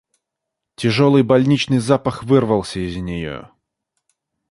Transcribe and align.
Тяжелый 0.77 1.21
больничный 1.21 1.77
запах 1.77 2.23
вырвался 2.23 2.79
из 2.79 2.95
нее. 2.95 3.51